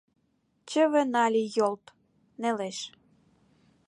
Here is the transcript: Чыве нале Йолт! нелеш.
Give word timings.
Чыве 0.69 1.01
нале 1.13 1.43
Йолт! 1.55 1.85
нелеш. 2.41 2.77